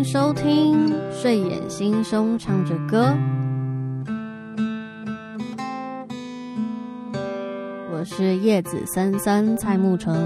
[0.00, 3.14] 迎收听睡眼惺忪唱着歌，
[7.92, 10.16] 我是叶子三三蔡沐橙。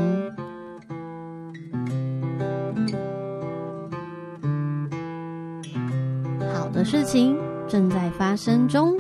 [6.55, 7.37] 好的事情
[7.67, 8.97] 正在发生中。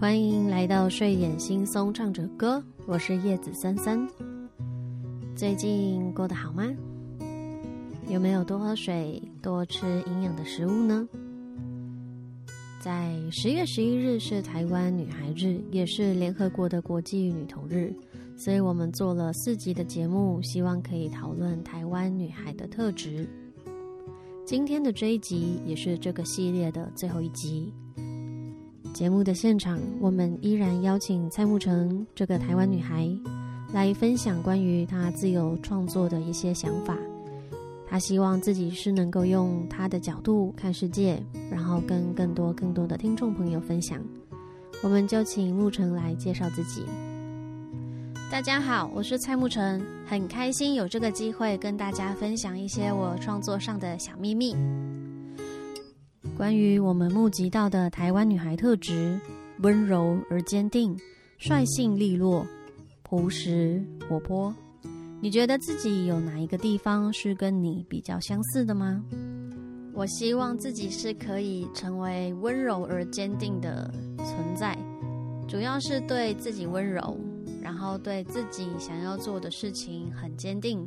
[0.00, 4.04] 欢迎来到睡眼惺忪唱着歌，我是叶子三三。
[5.44, 6.64] 最近过得好吗？
[8.08, 11.06] 有没有多喝水、多吃营养的食物呢？
[12.80, 17.94] 在十月十一日是台湾女孩日，也是联合国的国际女童日，
[18.38, 23.28] 所以我们做了四集的节目，希望可以讨论台湾女孩的特质。
[24.46, 27.70] 今天的这一集也是这个系列的最后一集。
[28.94, 33.06] 节目的现场，我们依然邀请蔡慕成这个台湾女孩
[33.74, 36.96] 来分享关于他自由创作的一些想法。
[37.88, 44.00] 他希望自己是能够用他的角度看世界，然后跟更多更多的听众朋友分享。
[44.80, 46.84] 我们就请慕成来介绍自己。
[48.30, 54.54] 大家好，我是蔡慕成，很开心有这个机会跟大家分享一些我创作上的小秘密。
[56.36, 59.18] 关于我们募集到的台湾女孩特质：
[59.62, 60.96] 温柔而坚定、
[61.38, 62.46] 率性利落、
[63.04, 64.52] 朴实活泼。
[65.20, 69.02] 你觉得自己有哪一个地方是跟你比较相似的吗？
[69.94, 73.88] 我希望自己是可以成为温柔而坚定的
[74.18, 74.76] 存在，
[75.46, 77.16] 主要是对自己温柔，
[77.62, 80.84] 然后对自己想要做的事情很坚定，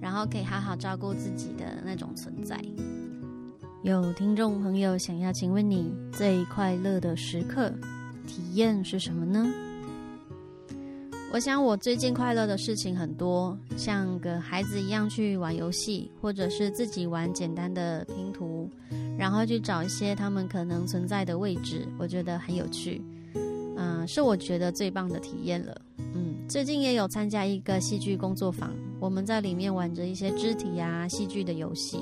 [0.00, 2.60] 然后可以好好照顾自己的那种存在。
[3.82, 7.72] 有听众朋友想要请问你最快乐的时刻
[8.26, 9.48] 体验是什么呢？
[11.32, 18.68] 我想我最近快乐的事情很多，像个孩子一样去玩游戏，或者是自己玩简单的拼图，
[19.16, 23.00] 然后去找一些他们可能存在的位置，我觉得很有趣。
[23.76, 25.80] 嗯，是我觉得最棒的体验了。
[25.98, 32.00] 嗯，最近也有参加一个戏剧工作坊，我们在里面玩着一些肢体呀戏剧的游戏。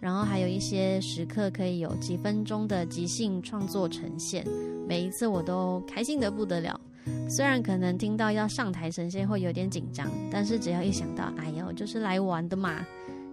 [0.00, 4.44] 然后还有一些时刻可以有几分钟的即兴创作呈现，
[4.88, 6.80] 每一次我都开心的不得了。
[7.28, 12.84] 虽然可能听到要上台神仙会有点紧张，但是只要一想到，哎呦，就是来玩的嘛，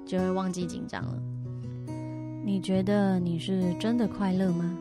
[0.06, 1.22] 就会忘记紧张了。
[2.46, 4.78] 你觉得你是真的快乐吗？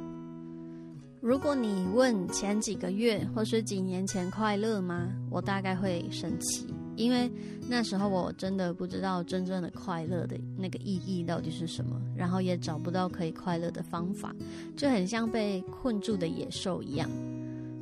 [1.21, 5.09] 如果你问前几个月或是几年前快乐吗？
[5.31, 6.67] 我大概会生气。
[6.97, 7.31] 因为
[7.69, 14.35] 那时候我真的不知道真正的快乐的那个意义到底是什么，然后也找不到可以快乐的方法，
[14.77, 17.09] 就很像被困住的野兽一样。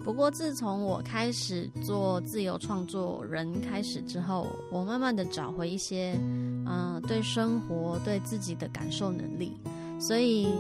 [0.07, 6.17] 不过自从我开始做自由创作人开始之后，我慢慢的找回一些，
[6.65, 9.59] 嗯，对生活对自己的感受能力。
[9.99, 10.55] 所以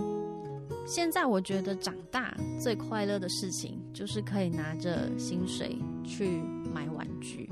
[0.84, 6.43] 现在我觉得长大最快乐的事情，就是可以拿着薪水去
[6.75, 7.49] 买玩具。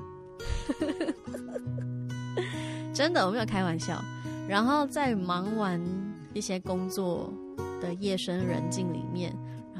[2.92, 4.02] 真的，我没有开玩笑。
[4.48, 5.80] 然后在忙完
[6.32, 7.32] 一些工作
[7.80, 9.32] 的夜深人静里面，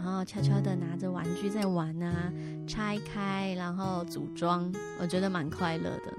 [0.04, 2.31] 然后悄悄的拿着玩具在玩啊，
[2.66, 4.70] 拆开然后组装，
[5.00, 6.12] 我觉得蛮快乐的。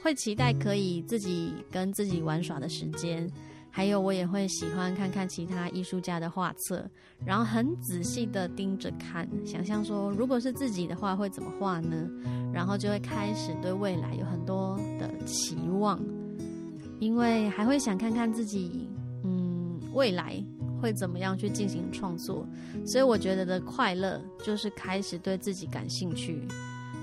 [0.00, 3.28] 会期待可以自己跟自己玩耍的时间。
[3.68, 6.88] 还有，我也会喜欢看看其他艺术家的画册，
[7.24, 12.08] 然后很仔细的盯着看，想象说，如果是自己的话会怎么画呢？
[12.52, 16.00] 然后就会开始对未来有很多的期望，
[17.00, 18.88] 因为还会想看看自己，
[19.24, 20.44] 嗯，未来
[20.80, 22.46] 会怎么样去进行创作。
[22.86, 26.42] 所以我觉得的快乐就是开始对自己感兴趣，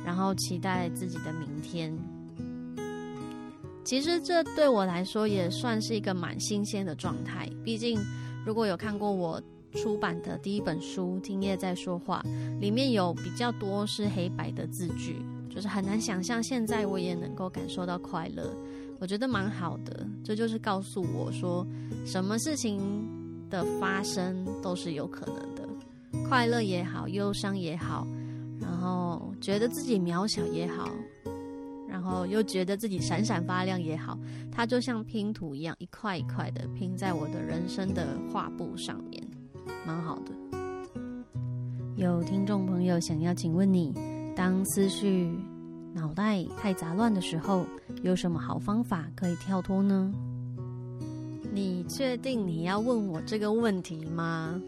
[0.03, 1.95] 然后期待自己的明天。
[3.83, 7.49] 其实这对我来说也算是一个蛮新鲜的状态。
[7.63, 7.97] 毕竟，
[8.45, 9.41] 如果有看过我
[9.73, 12.21] 出版的第一本书《听叶在说话》，
[12.59, 18.53] 里面有比较多是黑白的字句，就是很难想象现在我也能够感受到快乐。
[18.99, 21.65] 我觉得蛮好的，这就是告诉我说，
[22.05, 22.81] 什么事情
[23.49, 25.67] 的发生都是有可能的，
[26.27, 28.07] 快乐也好，忧伤也好，
[28.59, 30.89] 然后觉得自己渺小也好。
[31.89, 34.17] 然后又觉得自己闪闪发亮也好，
[34.51, 39.21] 它就像拼图一样，一块一块的拼在我的人生的画布上面，
[39.85, 40.31] 蛮好的。
[41.95, 43.93] 有听众朋友想要请问你，
[44.35, 45.29] 当思绪
[45.93, 47.65] 脑袋太杂乱的时候，
[48.03, 50.13] 有什么好方法可以跳脱呢？
[51.57, 54.61] 你确定你要问我这个问题吗？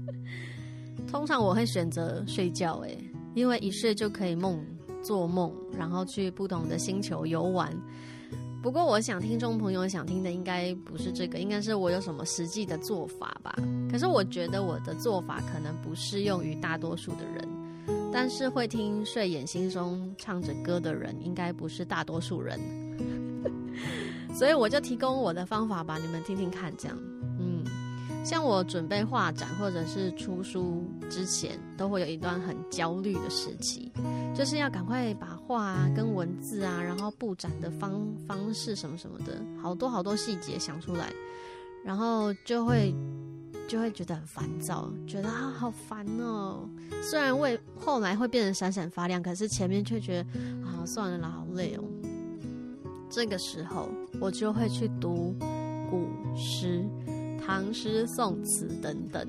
[1.10, 2.98] 通常我会选择睡觉，诶，
[3.34, 4.62] 因为一睡就可以梦。
[5.02, 7.74] 做梦，然后去不同的星球游玩。
[8.62, 13.54] 不过，我想听众朋友想听的应该不是这个，应该是我有什么实际的做法吧。
[13.90, 17.48] 可是，我觉得我的做法可能不适用于大多数的人，
[18.12, 22.60] 但是会听睡眼惺忪唱着歌的人，应该不是大多数人。
[24.34, 26.98] 所以，我就提供我的方法吧，你们听听看，这样。
[27.38, 27.64] 嗯
[28.24, 33.92] 像我准备画展或者是出书之前，都会有一段很焦虑的时期，
[34.34, 41.12] 就是要赶快把画啊、跟文字啊，然后布展的方方式什么什么的，好多好多细节想出来，
[41.84, 42.94] 然后就会
[43.68, 46.66] 就会觉得很烦躁，觉得啊好烦哦。
[47.02, 50.30] 虽然为后来会变得闪闪发亮，可是前面却觉得
[50.66, 51.84] 啊算了啦，好累哦。
[53.14, 53.88] 这个时候
[54.20, 55.32] 我就会去读
[55.88, 56.84] 古诗。
[57.46, 59.24] 唐诗宋词等等，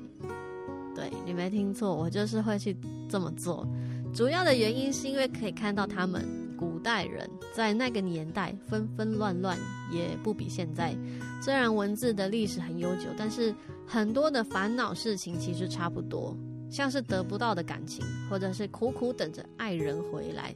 [0.92, 2.76] 对你没听错，我就是会去
[3.08, 3.64] 这么做。
[4.12, 9.56] 主要的原因是因为可以看到他们古代人在那个年代纷纷乱乱，
[9.92, 10.96] 也不比现在。
[11.40, 13.54] 虽然文字的历史很悠久，但是
[13.86, 16.34] 很多的烦恼事情其实差不多，
[16.70, 20.54] 像是得不到的感情，或者是苦苦等着爱人回来，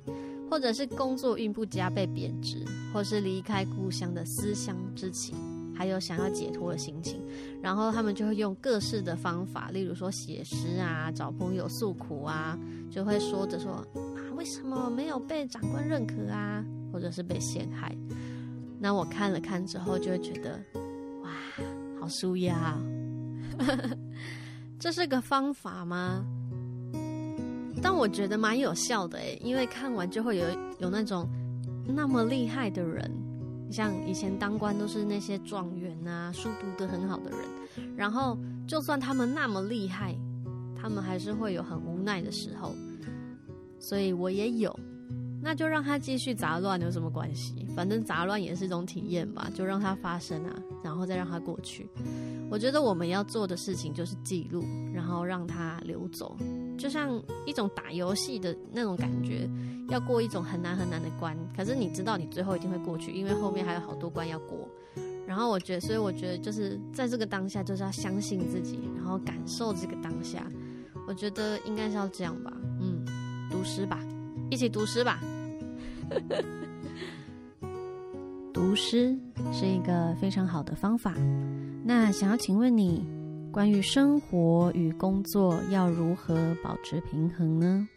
[0.51, 5.37] 或者是工作运不佳被贬值，或是离开故乡的思乡之情。
[5.73, 7.23] 还有想要解脱的心情，
[7.63, 12.59] 然后他们就会用各式的方法，例如说写诗啊，找朋友诉苦啊，
[12.91, 13.87] 就会说着说啊，
[14.37, 16.63] 为什么没有被长官认可啊，
[16.93, 17.97] 或者是被陷害。
[18.79, 20.61] 那我看了看之后，就会觉得
[21.23, 21.31] 哇，
[21.99, 22.79] 好舒压。
[24.79, 26.27] 这是个方法吗？
[27.83, 30.47] 但我觉得蛮有效的诶，因为看完就会有
[30.79, 31.29] 有那种
[31.87, 33.11] 那么厉害的人。
[33.71, 37.39] 像以前当官都是那些状元啊，书读得很好的人，
[37.97, 38.37] 然后
[38.67, 40.13] 就算他们那么厉害，
[40.75, 42.75] 他们还是会有很无奈的时候，
[43.79, 44.77] 所以我也有，
[45.41, 47.65] 那就让他继续杂乱有什么关系？
[47.77, 51.89] 反正杂乱也是一种体验吧，就让它发生啊，然后再让它过去。
[52.51, 56.37] 我觉得我们要做的事情就是记录，然后让它流走。
[56.77, 59.49] 就像一种打游戏的那种感觉，
[59.89, 64.69] 要过一种很难很难的关，可是你知道你最后一定会过去，因为后面还有好多关要过。
[65.27, 70.45] 然后我觉得，所以我觉得就是在这个当下，就是要相信自己，然后感受这个当下。
[71.07, 73.05] 我觉得应该是要这样吧，嗯，
[73.49, 74.01] 读诗吧，
[74.51, 75.21] 一起读诗吧。
[78.71, 79.19] 读诗
[79.53, 81.13] 是一个非常好的方法。
[81.85, 83.05] 那想要请问你。
[83.51, 87.89] 关于生活与工作要如何保持平衡呢？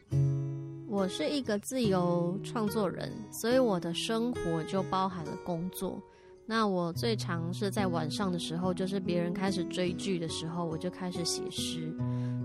[0.88, 6.02] 我是一个自由创作人，所以我的生活就包含了工作。
[6.48, 11.96] 那我最常是在晚上的时候，就是别人开始追剧的时候，我就开始写诗，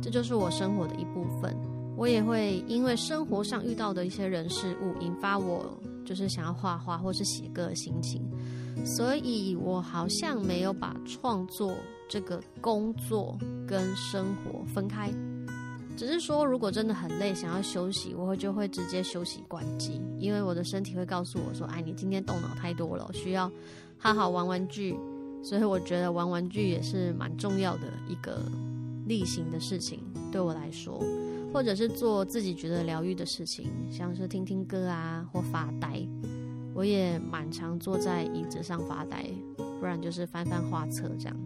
[0.02, 1.56] 这就是我生活的一部分。
[1.96, 5.66] 我也会因为生活上遇到的一些人事物，引发我
[6.08, 8.22] 就是想要画画或是写歌的心情，
[8.86, 11.74] 所以我好像没有把创作。
[12.10, 15.12] 这个工作跟生活分开，
[15.94, 23.52] 只是说如果真的很累，想要休息，我会就会直接休息关机，因为我的身体会告诉我说：“哎，你今天动脑太多了，需要
[23.98, 24.98] 好好玩玩具。”
[25.44, 28.40] 所以我觉得玩玩具也是蛮重要的一个
[29.04, 30.00] 例行的事情，
[30.32, 30.98] 对我来说，
[31.52, 36.06] 或者是做自己觉得疗愈的事情，像是听听歌啊或发呆，
[36.74, 39.24] 我也蛮常坐在椅子上发呆，
[39.80, 41.36] 不然就是翻翻画册这样。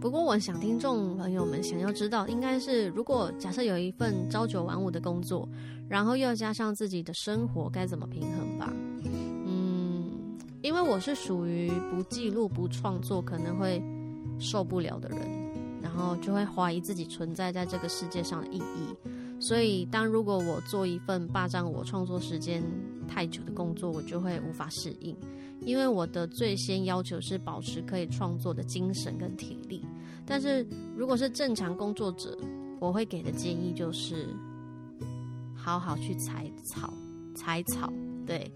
[0.00, 5.48] 不过，我想听众朋友们想要知道，应该是如果假设有一份朝九晚五的工作，
[5.88, 8.72] 然后又要加上自己的生活，该怎么平衡吧？
[9.02, 10.08] 嗯，
[10.62, 13.82] 因为我是属于不记录、不创作可能会
[14.38, 15.18] 受不了的人，
[15.82, 18.94] 然后就会怀疑自己存在在这个世界上的意义。
[19.40, 22.62] 所以，当如果我做一份霸占我创作时间
[23.06, 25.16] 太久的工作，我就会无法适应。
[25.60, 29.84] 因为我的最先要求是保持可以创作的精神跟体力，
[30.24, 30.66] 但是
[30.96, 32.36] 如果是正常工作者，
[32.80, 34.28] 我会给的建议就是，
[35.54, 36.92] 好好去采草，
[37.34, 37.92] 采草，
[38.24, 38.50] 对，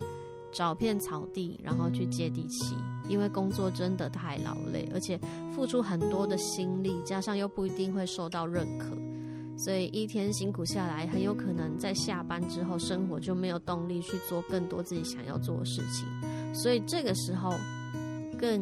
[0.52, 2.76] 找片草地，然后去接地气。
[3.08, 5.18] 因为工作真的太劳累，而且
[5.54, 8.96] 付出很多的心力，加上又不一定会受到认可，
[9.56, 16.54] 所以一天辛苦下来，很有可能在下班之后，生活就没有动力去做更多自己想要做的事情。
[16.54, 17.52] 所以这个时候，
[18.38, 18.60] 更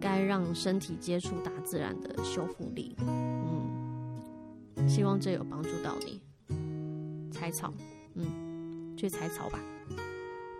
[0.00, 2.94] 该让身体接触大自然的修复力。
[3.00, 6.20] 嗯，希望这有帮助到你。
[7.30, 7.72] 采草，
[8.14, 9.58] 嗯，去采草吧。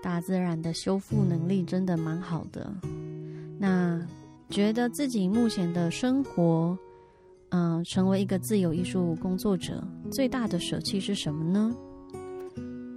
[0.03, 2.73] 大自然的修复能力真的蛮好的。
[3.63, 4.05] 那
[4.51, 6.77] 觉得自己目前的生活，
[7.51, 11.73] 嗯，成为一个自由艺术工作者，最大的舍弃是什么呢？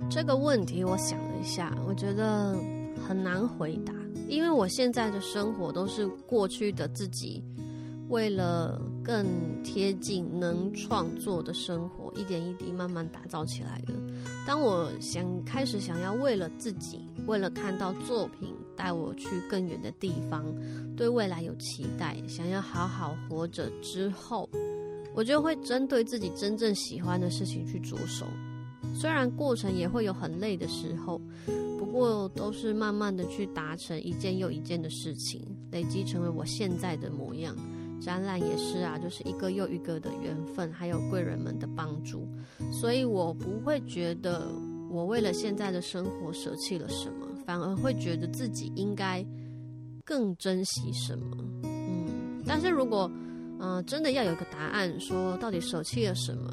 [0.10, 2.58] 这个问题我想了一下，我觉得
[3.08, 3.94] 很难回答，
[4.28, 7.44] 因为我现在的生活都是过去的自己
[8.10, 9.24] 为了更
[9.64, 13.94] 贴近能创作的生活，一点一滴慢慢打造起来的。
[14.48, 20.46] 当我想开始想要为了自己，为了看到作品带我去更远的地方，
[20.96, 24.50] 对未来有期待，想要好好活着之后，
[25.14, 28.26] 我就会针对自己真正喜欢的事情去着手。
[28.94, 31.20] 虽然过程也会有很累的时候，
[31.80, 35.42] 不过都是慢慢的去达成一件又一件的事情，
[35.72, 37.56] 累积成为我现在的模样。
[38.02, 42.28] 展览也是啊，就是一个又一个的缘分，还有贵人们的帮助，
[42.72, 44.48] 所以我不会觉得
[44.96, 49.22] 我为了现在的生活舍弃了什么，反而会觉得自己应该
[50.06, 51.38] 更珍惜什么。
[51.64, 53.12] 嗯，但是如果
[53.60, 56.50] 嗯真的要有个答案，说到底舍弃了什么，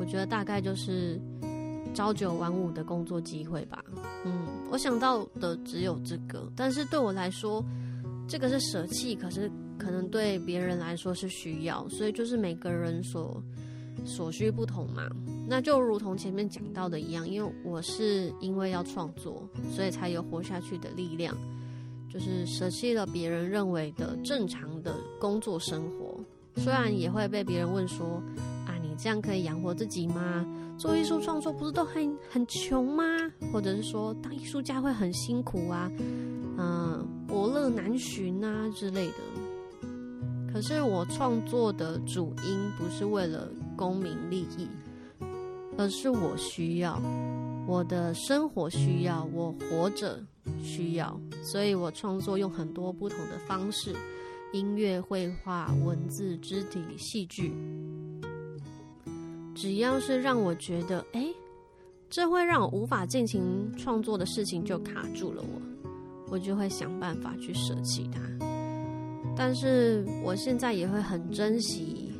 [0.00, 1.20] 我觉得大概就是
[1.92, 3.84] 朝九晚五的工作机会吧。
[4.24, 7.62] 嗯，我想到的只有这个，但是对我来说，
[8.26, 9.50] 这个是舍弃，可是。
[9.76, 13.42] 可能对别人来说是需要，所以就是每个人所
[14.04, 15.10] 所需不同嘛。
[15.46, 21.36] 那就如同前面讲到的一样，因为我是因为要创作，所以才有活下去的力量。
[22.08, 26.20] 就是舍弃了别人认为的正常的工作生活，
[26.60, 28.22] 虽然也会被别人问说
[28.66, 30.46] ：“啊，你这样可以养活自己吗？
[30.78, 33.04] 做艺术创作不是都很很穷吗？”
[33.52, 35.90] 或者是说当艺术家会很辛苦啊，
[36.56, 39.14] 嗯，伯乐难寻啊之类的。
[40.52, 44.68] 可是我创作的主因不是为了功名利益，
[45.76, 47.00] 而是我需要，
[47.66, 50.22] 我的生活需要，我活着
[50.62, 53.94] 需要，所以我创作用很多不同的方式，
[54.52, 57.52] 音乐、绘画、文字、肢体、戏剧，
[59.54, 61.26] 只要是让我觉得，哎，
[62.08, 63.42] 这会让我无法进行
[63.76, 65.90] 创作的事情就卡住了我，
[66.30, 68.20] 我就会想办法去舍弃它。
[69.36, 72.12] 但是我现在也会很珍惜，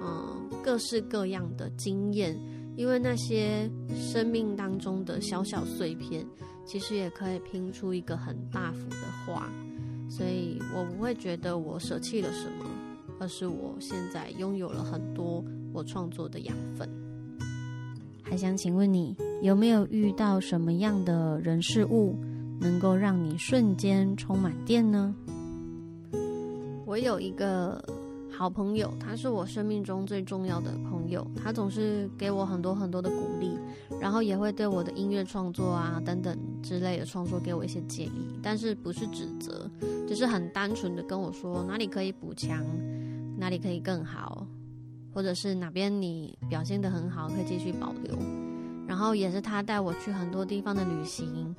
[0.00, 2.38] 嗯，各式各样的经验，
[2.76, 6.24] 因为那些生命当中的小小碎片，
[6.64, 9.48] 其实也可以拼出一个很大幅的画，
[10.10, 12.66] 所以我不会觉得我舍弃了什么，
[13.18, 15.42] 而是我现在拥有了很多
[15.72, 16.88] 我创作的养分。
[18.22, 22.14] 还想请问你，有没有遇到什么样的人事物，
[22.60, 25.14] 能够让你瞬间充满电呢？
[26.84, 27.82] 我有一个
[28.36, 31.26] 好朋友，他是我生命中最重要的朋友。
[31.42, 33.58] 他总是给我很多很多的鼓励，
[33.98, 39.70] 然后也会对我的音乐创作啊等等之类的创作给我一些建议，但是不是指责，
[40.06, 42.62] 只是很单纯的跟我说哪里可以补强，
[43.38, 44.46] 哪里可以更好，
[45.14, 48.14] 或者是哪边你表现得很好，可以继续保留。
[48.86, 51.54] 然后也是他带我去很多地方的旅行。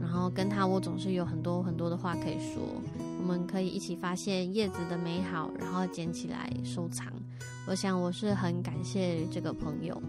[0.00, 3.09] 然后跟他，我总是有很多很多的话可以说。
[3.20, 7.12] 我们可以一起发现叶子的美好，然后捡起来收藏。
[7.68, 10.02] 我想我是很感谢这个朋友，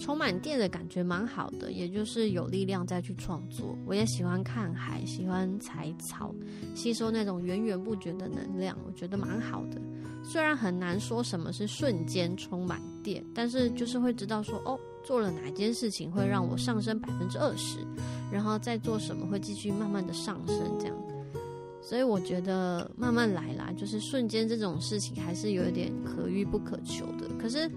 [0.00, 3.78] 充满电的感觉蛮好的，也就是有力量再去创作。
[3.86, 6.34] 我也喜欢看海，喜欢采草，
[6.74, 9.80] 吸收那种源源不绝的能量，我觉得蛮好的。
[10.24, 14.78] 虽然很难说什么是瞬间充满电，但是就是会知道说哦。
[15.02, 17.78] 做了哪件事情会让我上升百分之二十，
[18.30, 20.96] 然后再做什么会继续慢慢的上升，这样，
[21.82, 27.28] 所以我觉得慢慢来啦，就是瞬间这种事情还是有一点可遇不可求的。
[27.38, 27.70] 可是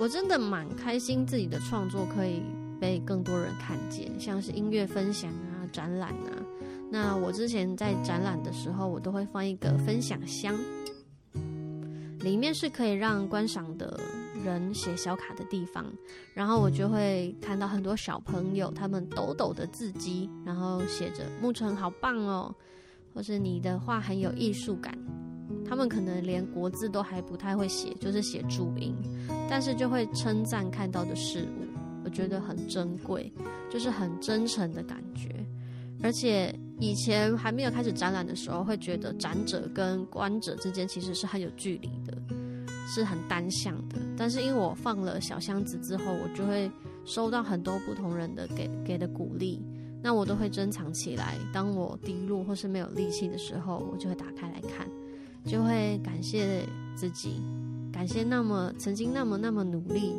[0.00, 2.42] 我真的蛮开心自己的创作可以
[2.80, 6.32] 被更多人看见，像是音乐分享啊、展览啊。
[6.90, 10.54] 那我之前在展览的时候，我都会放一个分享箱，
[12.20, 13.98] 里面是可以让观赏的。
[14.44, 15.84] 人写小卡的地方，
[16.32, 22.54] 然后我就会看到很多小朋友，他们抖抖的字迹，然后写着“沐晨好棒哦”，
[23.18, 24.96] 或是你的画很有艺术感。
[25.66, 28.94] 他们可能连国字都还不太会写，就是写注音，
[29.50, 31.66] 但是就会称赞看到的事物，
[32.04, 33.32] 我觉得很珍贵，
[33.68, 35.34] 就是很真诚的感觉。
[36.00, 42.16] 而且以前还没有开始展览的时候，会觉得展者跟观者之间其实是很有距离的。
[42.86, 46.70] 是很单向的，但是因为我放了小箱子之后，我就会
[47.04, 49.60] 收到很多不同人的给给的鼓励，
[50.02, 51.36] 那我都会珍藏起来。
[51.52, 54.88] 当我低落或是没有力气的时候，我就会打开来看，
[55.44, 56.64] 就会感谢
[56.96, 57.42] 自己，
[57.92, 60.14] 感谢那么曾经那么那么努力，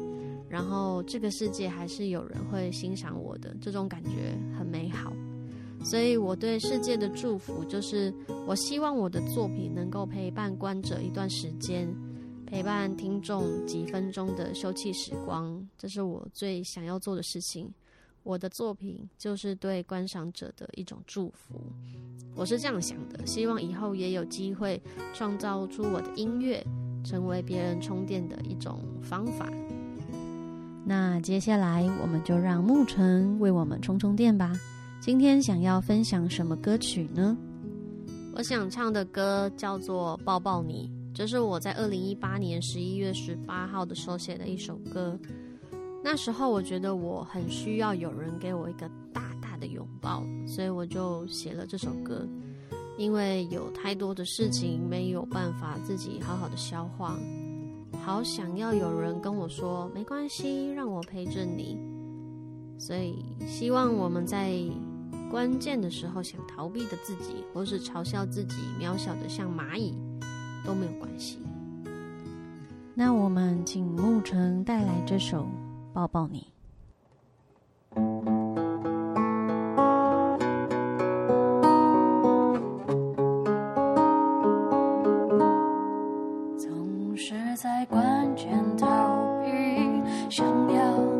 [0.49, 5.13] 然后这个世界还是有人会欣赏我的，这种感觉很美好。
[5.81, 8.13] 所以我对世界的祝福就是，
[8.45, 11.87] 我希望我的作品能够陪伴观者一段时间。
[12.45, 17.71] 陪伴听众几分钟的休憩时光，这是我最想要做的事情。
[18.29, 21.59] 我的作品就是对观赏者的一种祝福。
[22.35, 24.79] 我是这样想的，希望以后也有机会
[25.15, 26.63] 创造出我的音乐，
[27.03, 29.49] 成为别人充电的一种方法。
[30.85, 34.53] 那接下来我们就让沐晨为我们充充电吧。
[35.01, 37.35] 今天想要分享什么歌曲呢？
[38.35, 45.19] 我想唱的歌叫做《抱抱你》，这是我在二零一八年十一月十八号的时候写的一首歌。
[46.03, 52.27] 那时候我觉得我很需要有人给我一个大大的拥抱，所以我就写了这首歌。
[52.97, 57.17] 因为有太多的事情没有办法自己好好的消化，
[58.03, 61.77] 好想要有人跟我说没关系，让我陪着你。
[62.77, 64.53] 所以希望我们在。
[65.29, 69.95] 关键的时候，想逃避的自己，或是嘲笑自己渺小的像蚂蚁，
[70.65, 71.37] 都没有关系。
[72.95, 75.43] 那我们请沐晨带来这首
[75.93, 76.47] 《抱抱你。
[86.57, 88.87] 总是在关键逃
[89.43, 89.49] 避
[90.29, 91.18] 想要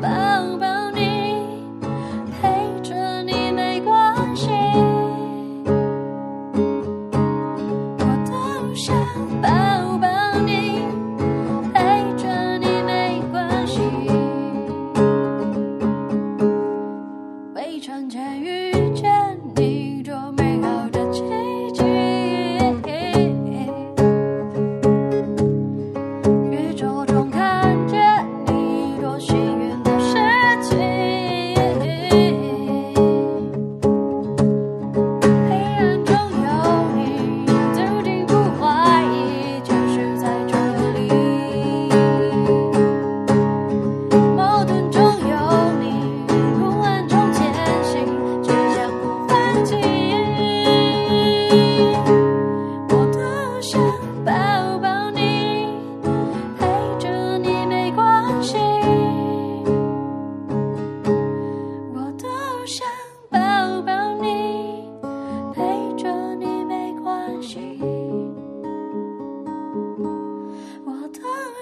[0.00, 0.95] 抱抱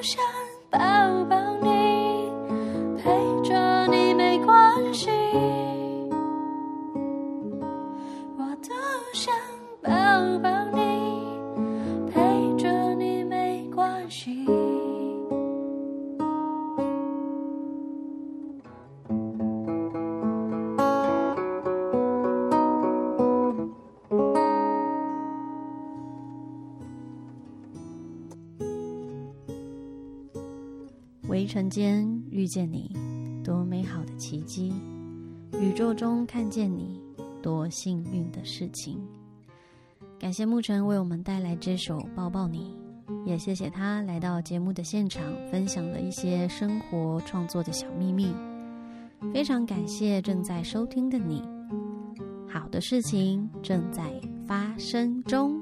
[0.04, 0.33] 下。
[32.54, 32.88] 见你，
[33.42, 34.72] 多美好的奇迹！
[35.58, 37.00] 宇宙中看见你，
[37.42, 39.04] 多幸运的事情。
[40.20, 42.72] 感谢沐晨为我们带来这首《抱抱你》，
[43.26, 48.32] 也谢谢他来到节目的现场，分享了一些生活创作的小秘密。
[49.32, 51.42] 非常感谢正在收听的你，
[52.48, 54.12] 好的事情正在
[54.46, 55.60] 发生中。